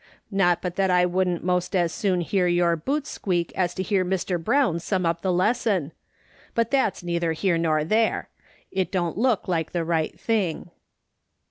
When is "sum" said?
4.79-5.05